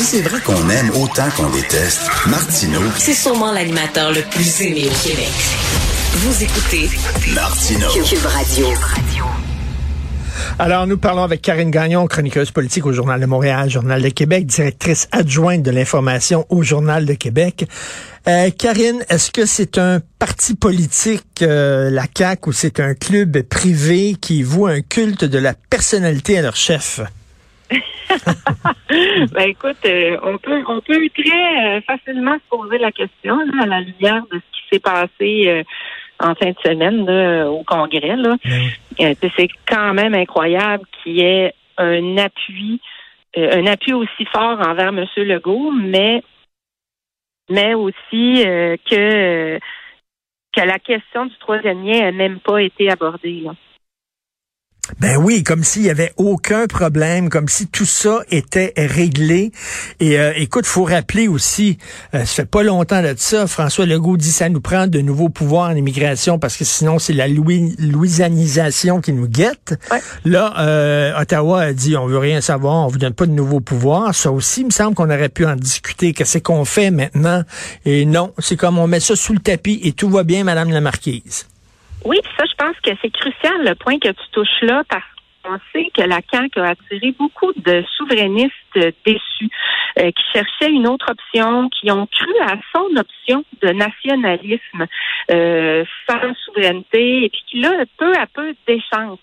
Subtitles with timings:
[0.00, 4.86] Si c'est vrai qu'on aime autant qu'on déteste, Martineau, C'est sûrement l'animateur le plus aimé
[4.86, 5.28] au Québec.
[6.14, 6.88] Vous écoutez
[7.34, 7.86] Martineau.
[7.90, 8.66] Cube Radio.
[10.58, 14.46] Alors, nous parlons avec Karine Gagnon, chroniqueuse politique au Journal de Montréal, Journal de Québec,
[14.46, 17.68] directrice adjointe de l'information au Journal de Québec.
[18.26, 23.42] Euh, Karine, est-ce que c'est un parti politique, euh, la CAQ, ou c'est un club
[23.42, 27.02] privé qui voue un culte de la personnalité à leur chef?
[29.32, 33.62] ben écoute, euh, on peut on peut très euh, facilement se poser la question là,
[33.62, 35.62] à la lumière de ce qui s'est passé euh,
[36.18, 38.16] en fin de semaine là, au Congrès.
[38.16, 38.36] Là.
[39.00, 42.80] Euh, c'est quand même incroyable qu'il y ait un appui,
[43.36, 45.06] un appui aussi fort envers M.
[45.16, 46.22] Legault, mais
[47.48, 49.58] mais aussi que
[50.52, 53.40] que la question du troisième lien n'a même pas été abordée.
[53.44, 53.54] Là.
[54.98, 59.52] Ben oui, comme s'il y avait aucun problème, comme si tout ça était réglé.
[60.00, 61.78] Et euh, écoute, faut rappeler aussi,
[62.14, 65.28] euh, ça fait pas longtemps de ça, François Legault dit ça nous prend de nouveaux
[65.28, 69.78] pouvoirs en immigration parce que sinon c'est la louis louisianisation qui nous guette.
[69.90, 70.00] Ouais.
[70.24, 73.60] Là, euh, Ottawa a dit on veut rien savoir, on vous donne pas de nouveaux
[73.60, 74.14] pouvoirs.
[74.14, 76.12] Ça aussi, il me semble qu'on aurait pu en discuter.
[76.12, 77.44] Qu'est-ce qu'on fait maintenant?
[77.84, 80.70] Et non, c'est comme on met ça sous le tapis et tout va bien, Madame
[80.70, 81.46] la Marquise.
[82.04, 85.04] Oui, ça, je pense que c'est crucial le point que tu touches là parce
[85.44, 89.50] qu'on sait que la CAQ a attiré beaucoup de souverainistes déçus
[89.98, 94.86] euh, qui cherchaient une autre option, qui ont cru à son option de nationalisme
[95.30, 99.20] euh, sans souveraineté et puis qui là, peu à peu déchantent.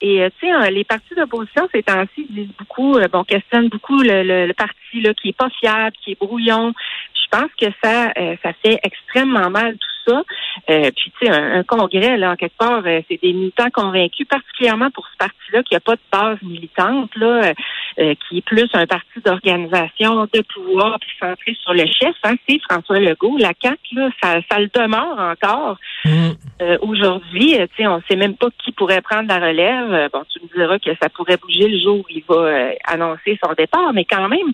[0.00, 3.68] Et euh, tu sais, euh, les partis d'opposition ces temps-ci disent beaucoup, euh, bon, questionnent
[3.68, 6.72] beaucoup le, le, le parti là qui est pas fiable, qui est brouillon.
[7.14, 10.22] Je pense que ça, euh, ça fait extrêmement mal tout ça.
[10.70, 13.70] Euh, puis tu sais, un, un, congrès là, en quelque part, euh, c'est des militants
[13.72, 17.52] convaincus, particulièrement pour ce parti-là qui a pas de base militante là,
[17.98, 22.14] euh, qui est plus un parti d'organisation, de pouvoir, puis centré sur le chef.
[22.24, 25.76] Hein, c'est François Legault, la CAQ, là, ça, ça le demeure encore.
[26.06, 29.92] Euh, Aujourd'hui, euh, tu sais, on sait même pas qui pourrait prendre la relève.
[29.92, 32.72] Euh, Bon, tu me diras que ça pourrait bouger le jour où il va euh,
[32.84, 34.52] annoncer son départ, mais quand même,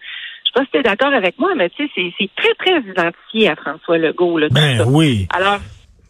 [0.52, 3.48] sais pas si tu es d'accord avec moi, mais tu sais, c'est- très, très identifié
[3.50, 4.38] à François Legault.
[4.38, 4.86] Là, Ben ça.
[4.86, 5.26] oui.
[5.34, 5.58] Alors,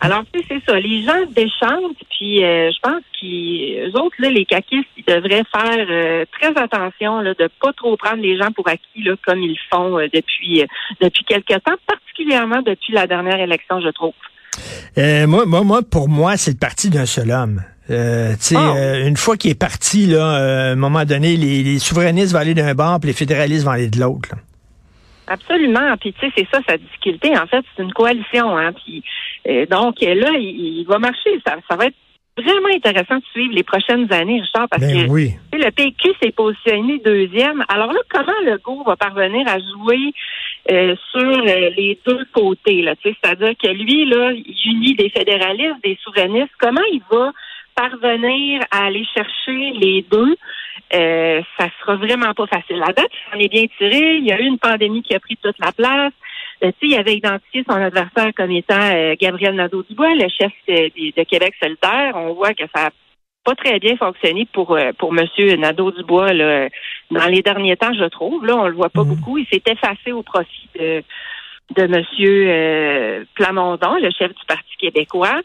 [0.01, 0.79] alors tu sais, c'est ça.
[0.81, 5.87] Les gens déchantent, puis euh, je pense qu'eux autres, là, les caquistes, ils devraient faire
[5.91, 9.51] euh, très attention là, de pas trop prendre les gens pour acquis, là, comme ils
[9.51, 10.67] le font euh, depuis euh,
[11.01, 14.15] depuis quelque temps, particulièrement depuis la dernière élection, je trouve.
[14.99, 17.63] Euh, moi, moi, moi, pour moi, c'est le parti d'un seul homme.
[17.91, 18.75] Euh, Ah.
[18.77, 22.33] euh, une fois qu'il est parti, là, euh, à un moment donné, les, les souverainistes
[22.33, 24.31] vont aller d'un bord, puis les fédéralistes vont aller de l'autre.
[25.27, 25.97] Absolument.
[26.01, 27.37] Puis tu sais, c'est ça sa difficulté.
[27.39, 28.57] En fait, c'est une coalition.
[28.57, 28.73] Hein.
[28.73, 29.03] Puis
[29.71, 31.31] donc là, il, il va marcher.
[31.47, 31.95] Ça, ça va être
[32.37, 35.33] vraiment intéressant de suivre les prochaines années, Richard, parce Ben que oui.
[35.53, 37.65] le PQ s'est positionné deuxième.
[37.69, 40.13] Alors là, comment le go va parvenir à jouer
[40.71, 42.83] euh, sur euh, les deux côtés?
[42.83, 46.53] Là, tu sais, C'est-à-dire que lui, là, il unit des fédéralistes, des souverainistes.
[46.59, 47.31] Comment il va
[47.81, 50.37] parvenir à aller chercher les deux?
[50.93, 52.79] Euh, ça sera vraiment pas facile.
[52.79, 54.17] La date, on est bien tiré.
[54.17, 56.13] Il y a eu une pandémie qui a pris toute la place.
[56.63, 61.55] Euh, il avait identifié son adversaire comme étant euh, Gabriel Nadeau-Dubois, le chef de, Québec
[61.63, 62.13] solidaire.
[62.15, 62.91] On voit que ça a
[63.45, 66.69] pas très bien fonctionné pour euh, pour Monsieur Nadeau-Dubois là,
[67.11, 68.45] dans les derniers temps, je trouve.
[68.45, 69.15] Là, on le voit pas Mhm.
[69.15, 69.39] beaucoup.
[69.39, 71.03] Il s'est effacé au profit de
[71.77, 75.41] de Monsieur euh, Plamondon, le chef du Parti québécois.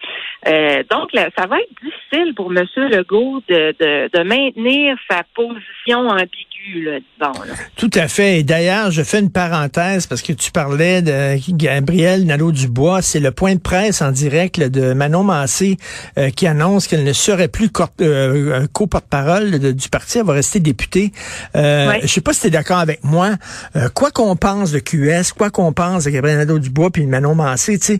[0.48, 5.24] Euh, donc, là, ça va être difficile pour Monsieur Legault de, de, de maintenir sa
[5.36, 7.44] position ambiguë, là, disons.
[7.44, 7.54] Là.
[7.76, 8.40] Tout à fait.
[8.40, 13.02] Et d'ailleurs, je fais une parenthèse parce que tu parlais de Gabriel Nadeau-Dubois.
[13.02, 15.78] C'est le point de presse en direct là, de Manon Massé
[16.18, 17.70] euh, qui annonce qu'elle ne serait plus
[18.02, 20.18] euh, un co-porte-parole du parti.
[20.20, 21.12] Elle va rester députée.
[21.56, 22.00] Euh, Ouais.
[22.02, 23.32] Je sais pas si tu es d'accord avec moi.
[23.76, 27.36] Euh, quoi qu'on pense de QS, quoi qu'on pense de Gabriel Nadeau-Dubois puis de Manon
[27.36, 28.00] Massé, tu sais,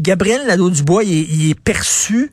[0.00, 2.30] Gabriel Nadeau-Dubois, il est perçu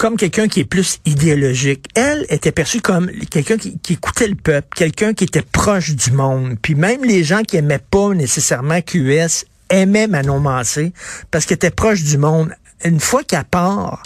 [0.00, 1.84] comme quelqu'un qui est plus idéologique.
[1.94, 6.56] Elle était perçue comme quelqu'un qui, écoutait le peuple, quelqu'un qui était proche du monde.
[6.62, 10.94] Puis même les gens qui aimaient pas nécessairement QS aimaient Manon Massé
[11.30, 12.50] parce qu'elle était proche du monde.
[12.82, 14.02] Une fois qu'elle part,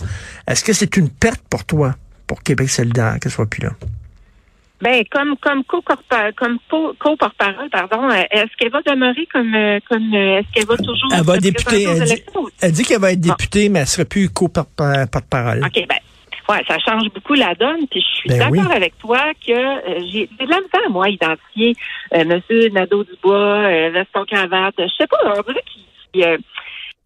[0.48, 1.94] est-ce que c'est une perte pour toi,
[2.26, 3.70] pour Québec solidaire, qu'elle soit plus là?
[4.82, 9.78] Ben, comme comme co-porte- comme co- co-porte-parole, pardon, euh, est-ce qu'elle va demeurer comme euh,
[9.88, 11.32] comme euh, est-ce qu'elle va toujours Elle va
[11.86, 12.22] aux elle dit-
[12.60, 15.64] Elle qu'elle va être députée, mais elle serait plus co-porte-parole.
[15.64, 15.96] OK, ben
[16.48, 17.86] ouais, ça change beaucoup la donne.
[17.90, 18.76] Puis je suis Ben d'accord oui.
[18.76, 21.76] avec toi que euh, j'ai de la misère, moi, à identifier
[22.14, 24.74] euh, Monsieur Nadeau-Dubois, euh, veston cravate.
[24.78, 25.64] Je sais pas, on dirait
[26.12, 26.22] qu'il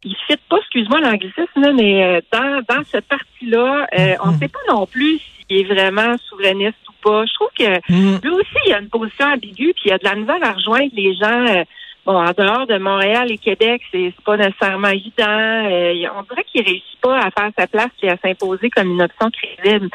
[0.05, 4.37] il, il fit pas, excuse-moi l'anglicisme, mais euh, dans, dans ce parti-là, euh, on ne
[4.39, 5.19] sait pas non plus
[5.49, 7.25] qui est vraiment souverainiste ou pas.
[7.27, 8.19] Je trouve que Mm.
[8.23, 10.91] lui aussi, il a une position ambiguë, puis il a de la misère à rejoindre
[10.93, 11.47] les gens.
[11.47, 11.65] euh,
[12.05, 15.27] bon, en dehors de Montréal et Québec, c'est pas nécessairement évident.
[15.29, 19.03] Euh, on dirait qu'il réussit pas à faire sa place et à s'imposer comme une
[19.03, 19.89] option crédible.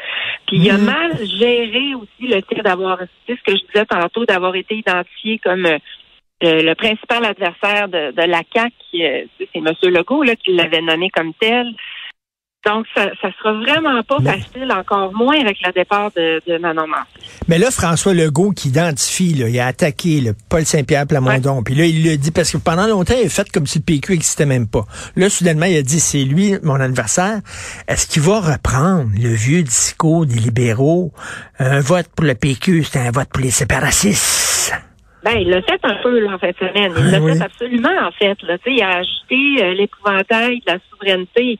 [0.46, 0.84] Puis il a Mm.
[0.84, 5.38] mal géré aussi le fait d'avoir, c'est ce que je disais tantôt, d'avoir été identifié
[5.38, 5.78] comme euh,
[6.40, 9.68] le principal adversaire de, de la CAQ, qui, euh, c'est M.
[9.84, 11.66] Legault là, qui l'avait nommé comme tel.
[12.66, 16.56] Donc, ça, ça sera vraiment pas Mais- facile, encore moins avec le départ de, de
[16.56, 17.02] Manon Mancé.
[17.46, 21.62] Mais là, François Legault qui identifie, là, il a attaqué le Paul Saint-Pierre Plamondon.
[21.62, 23.84] Puis là, il le dit parce que pendant longtemps, il a fait comme si le
[23.84, 24.86] PQ n'existait même pas.
[25.14, 27.40] Là, soudainement, il a dit c'est lui, mon adversaire.
[27.86, 31.12] Est-ce qu'il va reprendre le vieux discours des libéraux?
[31.58, 34.43] Un vote pour le PQ, c'est un vote pour les séparatistes.
[35.24, 36.92] Ben, il l'a fait un peu là, en fin de semaine.
[36.98, 37.36] Il Ah, l'a oui.
[37.38, 38.40] fait absolument, en fait.
[38.42, 38.58] Là.
[38.58, 41.58] Tu sais, Il a ajouté euh, l'épouvantail de la souveraineté.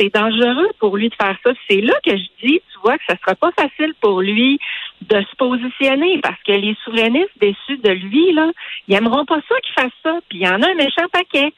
[0.00, 1.52] C'est dangereux pour lui de faire ça.
[1.68, 4.58] C'est là que je dis, tu vois, que ça sera pas facile pour lui
[5.02, 8.50] de se positionner parce que les souverainistes déçus de lui, là,
[8.88, 10.18] ils aimeront pas ça qu'il fasse ça.
[10.30, 11.52] Puis il y en a un méchant paquet.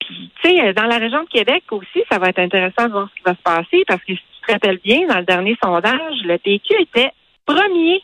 [0.00, 3.08] Puis, tu sais, dans la région de Québec aussi, ça va être intéressant de voir
[3.10, 5.56] ce qui va se passer parce que si tu te rappelles bien, dans le dernier
[5.62, 7.10] sondage, le PQ était
[7.44, 8.00] premier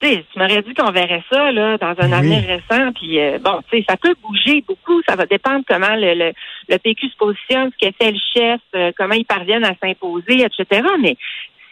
[0.00, 2.12] tu sais, tu m'aurais dit qu'on verrait ça là dans un Oui.
[2.14, 5.94] avenir récent, puis euh, bon, tu sais, ça peut bouger beaucoup, ça va dépendre comment
[5.96, 6.32] le, le,
[6.68, 10.42] le PQ se positionne, ce que fait le chef, euh, comment ils parviennent à s'imposer,
[10.44, 10.82] etc.
[11.00, 11.16] Mais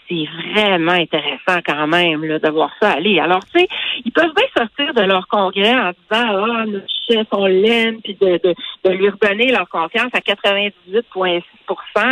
[0.09, 3.19] c'est vraiment intéressant quand même là, de voir ça aller.
[3.21, 3.69] Alors, tu sais,
[4.05, 8.15] ils peuvent bien sortir de leur congrès en disant Ah, notre chef, on l'aime, puis
[8.21, 8.55] de, de,
[8.85, 11.43] de lui redonner leur confiance à 98,6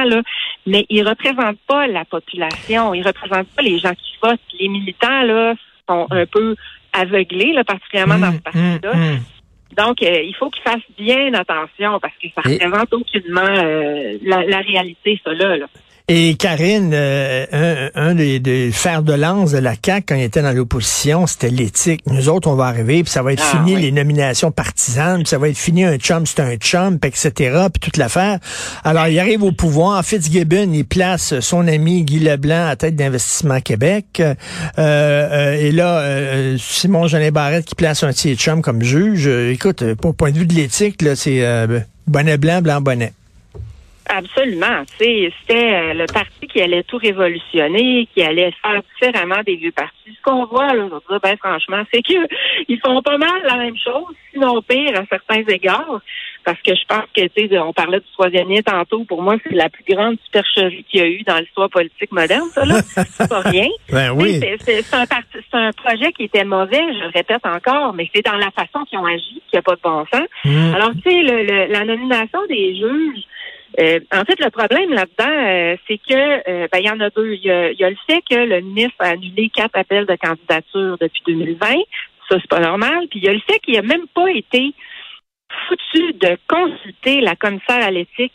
[0.08, 0.22] là,
[0.66, 4.40] mais ils représentent pas la population, ils représentent pas les gens qui votent.
[4.58, 5.54] Les militants, là,
[5.88, 6.54] sont un peu
[6.92, 8.92] aveuglés, là, particulièrement dans ce Hum, parti-là.
[8.92, 9.18] hum, hum.
[9.76, 14.18] Donc, euh, il faut qu'ils fassent bien attention parce que ça Et- représente aucunement euh,
[14.22, 15.56] la, la réalité, ça là.
[16.14, 17.46] Et Karine, euh,
[17.94, 21.26] un, un des, des fers de lance de la CAQ quand il était dans l'opposition,
[21.26, 22.02] c'était l'éthique.
[22.06, 23.80] Nous autres, on va arriver, puis ça va être Ah, fini oui.
[23.80, 27.30] les nominations partisanes, puis ça va être fini un chum, c'est un chum, etc.,
[27.72, 28.40] puis toute l'affaire.
[28.84, 30.04] Alors, il arrive au pouvoir.
[30.04, 34.20] Fitzgibbon, il place son ami Guy Leblanc à tête d'Investissement Québec.
[34.20, 34.34] Euh,
[34.78, 39.26] euh, et là, euh, Simon Jeanin Barrette qui place un petit chum comme juge.
[39.28, 43.14] Écoute, pour point de vue de l'éthique, là, c'est euh, bonnet blanc, blanc bonnet.
[44.14, 44.82] Absolument.
[44.98, 45.30] C'était
[45.74, 49.92] euh, le parti qui allait tout révolutionner, qui allait faire différemment des vieux partis.
[50.14, 52.12] Ce qu'on voit, là, dire, ben, franchement, c'est que
[52.68, 56.00] ils font pas mal la même chose, sinon pire à certains égards.
[56.44, 59.04] Parce que je pense que, tu sais, on parlait du troisième lien tantôt.
[59.04, 62.48] Pour moi, c'est la plus grande supercherie qu'il y a eu dans l'histoire politique moderne,
[62.52, 62.82] ça, là.
[62.82, 63.68] C'est pas rien.
[63.90, 64.40] Ben oui.
[64.60, 68.24] C'est- un, parti- c'est un projet qui était mauvais, je le répète encore, mais c'est
[68.24, 70.26] dans la façon qu'ils ont agi qu'il n'y a pas de bon sens.
[70.44, 70.74] Hum.
[70.74, 73.22] Alors, tu sais, la nomination des juges,
[73.78, 76.14] euh, en fait, le problème là-dedans, euh, c'est que
[76.50, 77.34] euh, ben, il y en a deux.
[77.34, 80.06] Il y a, il y a le fait que le ministre a annulé quatre appels
[80.06, 81.66] de candidature depuis 2020.
[82.28, 83.06] Ça, c'est pas normal.
[83.10, 84.72] Puis il y a le fait qu'il n'a même pas été
[85.68, 88.32] foutu de consulter la commissaire à l'éthique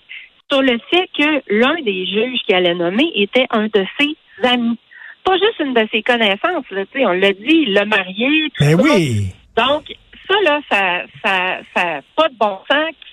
[0.52, 4.16] sur le fait que l'un des juges qui allait nommer était un de ses
[4.48, 4.78] amis.
[5.24, 8.50] Pas juste une de ses connaissances, là, tu sais, on l'a dit, il l'a marié,
[8.56, 8.84] tout Ben ça.
[8.84, 9.26] oui.
[9.58, 9.84] Donc,
[10.30, 12.57] ça, là, ça, ça, ça, pas de bon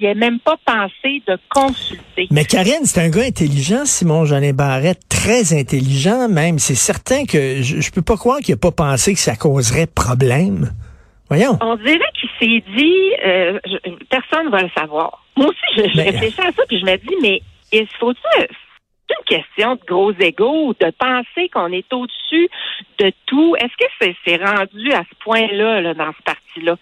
[0.05, 2.29] qui est même pas pensé de consulter.
[2.31, 6.59] Mais Karine, c'est un gars intelligent, Simon Jeanin Barrette, très intelligent même.
[6.59, 9.87] C'est certain que je, je peux pas croire qu'il a pas pensé que ça causerait
[9.87, 10.73] problème.
[11.31, 11.57] Voyons.
[11.63, 15.25] On dirait qu'il s'est dit, euh, je- personne va le savoir.
[15.39, 17.41] Moi aussi, je, je Mais- réfléchis à ça, puis je me dis, mais
[17.73, 18.21] il faut-tu
[19.07, 22.49] c'est une question de gros égaux, de penser qu'on est au-dessus
[22.99, 23.55] de tout.
[23.57, 26.77] Est-ce que c'est c'est rendu à ce point-là là, dans ce parti-là?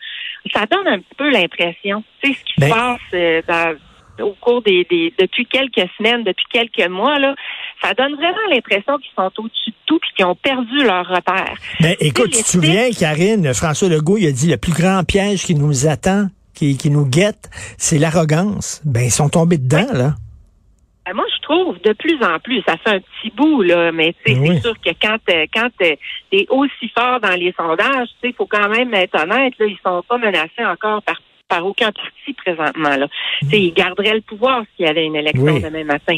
[0.53, 2.03] Ça donne un petit peu l'impression.
[2.23, 3.77] Tu sais, ce qui Ben- se passe euh, dans-
[4.27, 7.35] au cours des, des depuis quelques semaines, depuis quelques mois, là,
[7.83, 11.55] ça donne vraiment l'impression qu'ils sont au-dessus de tout et qu'ils ont perdu leur repère.
[11.81, 15.45] Mais écoute, tu te souviens, Karine, François Legault, il a dit le plus grand piège
[15.45, 18.83] qui nous attend, qui, qui nous guette, c'est l'arrogance.
[18.85, 20.15] Ben, ils sont tombés dedans, là.
[21.05, 24.15] Ben, moi, je trouve de plus en plus, ça fait un petit bout, là, mais
[24.25, 24.49] tu sais, Oui.
[24.55, 25.87] c'est sûr que quand euh, quand tu
[26.33, 29.67] es aussi fort dans les sondages, tu sais, il faut quand même être honnête, là,
[29.67, 31.21] ils sont pas menacés encore par
[31.53, 32.97] par aucun parti présentement.
[32.97, 33.07] Là.
[33.43, 35.63] Tu sais, Ils garderaient le pouvoir s'il y avait une élection Oui.
[35.63, 36.17] demain matin.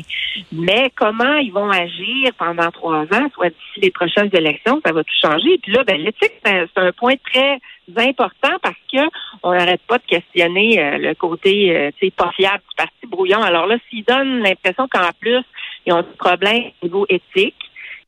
[0.53, 5.03] Mais comment ils vont agir pendant trois ans, soit d'ici les prochaines élections, ça va
[5.03, 5.59] tout changer.
[5.61, 7.59] Puis là, ben, l'éthique, c'est un- point très
[7.97, 9.01] important parce que
[9.43, 13.07] on n'arrête pas de questionner euh, le côté euh, tu sais, pas fiable du parti
[13.09, 13.43] brouillon.
[13.43, 15.43] Alors là, s'ils donnent l'impression qu'en plus,
[15.85, 17.57] ils ont des problèmes au niveau éthique,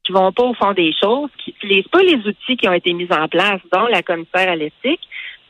[0.05, 2.93] qui vont pas au fond des choses, qui n'utilisent pas les outils qui ont été
[2.93, 5.01] mis en place, dont la commissaire à l'éthique,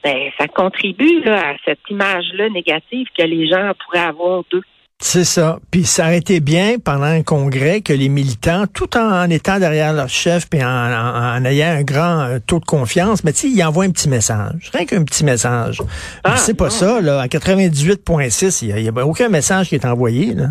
[0.06, 4.62] ben, ça contribue là, à cette image-là négative que les gens pourraient avoir d'eux.
[5.00, 5.58] C'est ça.
[5.72, 9.92] Puis ça aurait été bien pendant un congrès que les militants, tout en, étant derrière
[9.92, 13.64] leur chef et en, ayant un grand euh, taux de confiance, mais tu sais, ils
[13.64, 14.70] envoient un petit message.
[14.72, 15.82] Rien qu'un petit message.
[16.22, 17.20] Ah, c'est pas ça, là.
[17.20, 20.50] À 98.6, il n'y a, a, aucun message qui est envoyé, là.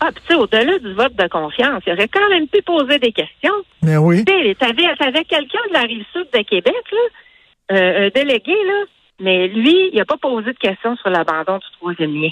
[0.00, 3.12] Ah, tu sais, au-delà du vote de confiance, il aurait quand même pu poser des
[3.12, 3.54] questions.
[3.82, 4.24] Mais oui.
[4.24, 6.98] Tu avais, quelqu'un de la rive sud de Québec, là,
[7.72, 8.84] euh, un délégué, là,
[9.20, 12.30] mais lui, il n'a pas posé de questions sur l'abandon du troisième lien.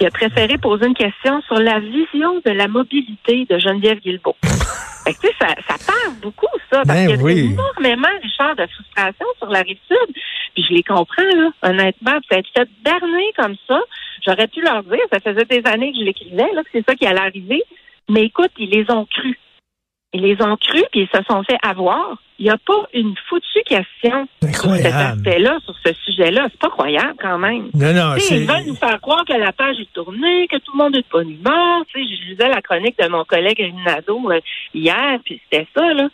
[0.00, 4.36] Il a préféré poser une question sur la vision de la mobilité de Geneviève Guilbeault.
[5.04, 7.52] fait que, ça, ça parle beaucoup, ça, parce ben qu'il y a oui.
[7.52, 10.14] énormément, Richard, de frustration sur la rive sud.
[10.54, 12.18] Puis je les comprends, là, honnêtement.
[12.28, 13.80] Puis fait berner comme ça,
[14.24, 16.94] j'aurais pu leur dire, ça faisait des années que je l'écrivais, là, que c'est ça
[16.94, 17.62] qui allait arriver.
[18.08, 19.38] Mais écoute, ils les ont crus.
[20.12, 22.16] Ils les ont crus, puis ils se sont fait avoir.
[22.40, 26.48] Il n'y a pas une foutue question sur cet aspect-là, sur ce sujet-là.
[26.50, 27.70] C'est pas croyable quand même.
[27.74, 30.78] Non, non, ils veulent nous faire croire que la page est tournée, que tout le
[30.78, 31.82] monde est de bonne humeur.
[31.94, 34.40] je lisais la chronique de mon collègue Rinaldo euh,
[34.74, 36.08] hier, puis c'était ça, là.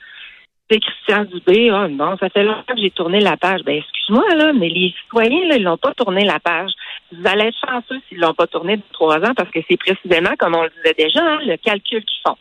[0.69, 3.61] C'est Christian Dubé, oh non, ça fait longtemps que j'ai tourné la page.
[3.65, 6.73] Ben excuse-moi, là, mais les citoyens, là, ils n'ont pas tourné la page.
[7.13, 10.35] Vous allez être chanceux s'ils l'ont pas tourné depuis trois ans parce que c'est précisément,
[10.41, 12.37] comme on le disait déjà, hein, le calcul qu'ils font.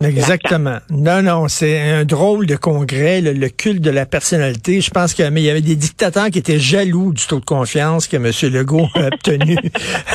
[0.00, 0.78] Exactement.
[0.90, 4.80] Non, non, c'est un drôle de congrès, le, culte de la personnalité.
[4.80, 8.16] Je pense qu'il y avait des dictateurs qui étaient jaloux du taux de confiance que
[8.16, 8.30] M.
[8.52, 9.56] Legault a obtenu.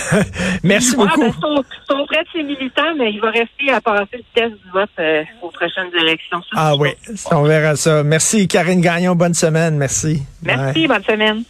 [0.63, 1.19] Merci beaucoup.
[1.19, 4.71] Ben, son, son prêt de militants, mais il va rester à passer le test du
[4.71, 6.41] vote euh, aux prochaines élections.
[6.55, 6.89] Ah oui,
[7.31, 8.03] on verra ça.
[8.03, 9.75] Merci Karine Gagnon, bonne semaine.
[9.75, 10.23] Merci.
[10.43, 11.43] Merci, bonne semaine.